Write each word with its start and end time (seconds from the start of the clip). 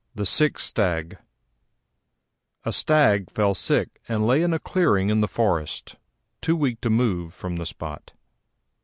THE 0.15 0.25
SICK 0.25 0.57
STAG 0.57 1.17
A 2.65 2.73
Stag 2.73 3.29
fell 3.29 3.53
sick 3.53 4.01
and 4.09 4.25
lay 4.25 4.41
in 4.41 4.51
a 4.51 4.57
clearing 4.57 5.11
in 5.11 5.21
the 5.21 5.27
forest, 5.27 5.97
too 6.41 6.55
weak 6.55 6.81
to 6.81 6.89
move 6.89 7.35
from 7.35 7.57
the 7.57 7.67
spot. 7.67 8.13